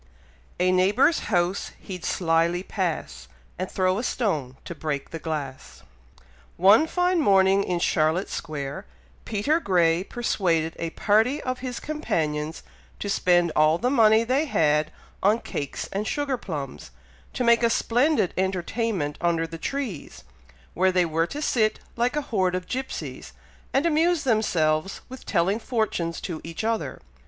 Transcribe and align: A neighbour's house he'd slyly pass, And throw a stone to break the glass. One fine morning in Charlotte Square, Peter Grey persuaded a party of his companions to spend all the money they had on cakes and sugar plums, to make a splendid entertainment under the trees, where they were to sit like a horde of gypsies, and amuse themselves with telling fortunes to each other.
A 0.59 0.71
neighbour's 0.71 1.19
house 1.29 1.73
he'd 1.79 2.03
slyly 2.03 2.63
pass, 2.63 3.27
And 3.59 3.69
throw 3.69 3.99
a 3.99 4.03
stone 4.03 4.57
to 4.65 4.73
break 4.73 5.11
the 5.11 5.19
glass. 5.19 5.83
One 6.57 6.87
fine 6.87 7.19
morning 7.19 7.63
in 7.63 7.77
Charlotte 7.77 8.27
Square, 8.27 8.87
Peter 9.25 9.59
Grey 9.59 10.03
persuaded 10.03 10.75
a 10.79 10.89
party 10.89 11.39
of 11.43 11.59
his 11.59 11.79
companions 11.79 12.63
to 12.97 13.09
spend 13.11 13.51
all 13.55 13.77
the 13.77 13.91
money 13.91 14.23
they 14.23 14.45
had 14.45 14.91
on 15.21 15.37
cakes 15.37 15.87
and 15.93 16.07
sugar 16.07 16.35
plums, 16.35 16.89
to 17.33 17.43
make 17.43 17.61
a 17.61 17.69
splendid 17.69 18.33
entertainment 18.35 19.19
under 19.21 19.45
the 19.45 19.59
trees, 19.59 20.23
where 20.73 20.91
they 20.91 21.05
were 21.05 21.27
to 21.27 21.43
sit 21.43 21.79
like 21.95 22.15
a 22.15 22.21
horde 22.23 22.55
of 22.55 22.65
gypsies, 22.65 23.33
and 23.71 23.85
amuse 23.85 24.23
themselves 24.23 25.01
with 25.09 25.27
telling 25.27 25.59
fortunes 25.59 26.19
to 26.21 26.41
each 26.43 26.63
other. 26.63 26.99